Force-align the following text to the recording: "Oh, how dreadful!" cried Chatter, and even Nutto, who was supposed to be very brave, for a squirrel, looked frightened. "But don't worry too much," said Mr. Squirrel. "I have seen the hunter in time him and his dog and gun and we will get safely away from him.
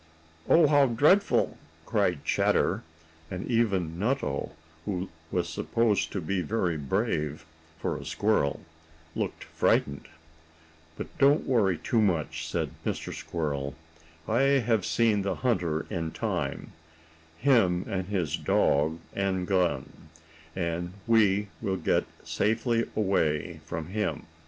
"Oh, 0.49 0.65
how 0.65 0.87
dreadful!" 0.87 1.59
cried 1.85 2.25
Chatter, 2.25 2.81
and 3.29 3.45
even 3.47 3.99
Nutto, 3.99 4.49
who 4.85 5.09
was 5.31 5.47
supposed 5.47 6.11
to 6.13 6.19
be 6.19 6.41
very 6.41 6.75
brave, 6.75 7.45
for 7.77 7.95
a 7.95 8.03
squirrel, 8.03 8.61
looked 9.13 9.43
frightened. 9.43 10.07
"But 10.97 11.15
don't 11.19 11.45
worry 11.45 11.77
too 11.77 12.01
much," 12.01 12.47
said 12.49 12.71
Mr. 12.83 13.13
Squirrel. 13.13 13.75
"I 14.27 14.41
have 14.65 14.87
seen 14.87 15.21
the 15.21 15.35
hunter 15.35 15.85
in 15.91 16.09
time 16.13 16.71
him 17.37 17.85
and 17.87 18.07
his 18.07 18.37
dog 18.37 18.97
and 19.13 19.45
gun 19.45 20.09
and 20.55 20.93
we 21.05 21.49
will 21.61 21.77
get 21.77 22.05
safely 22.23 22.89
away 22.97 23.59
from 23.65 23.89
him. 23.89 24.25